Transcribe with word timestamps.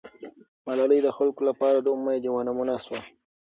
ملالۍ 0.67 0.99
د 1.03 1.09
خلکو 1.17 1.41
لپاره 1.49 1.77
د 1.79 1.87
امید 1.95 2.21
یوه 2.27 2.41
نمونه 2.47 2.75
سوه. 2.85 2.99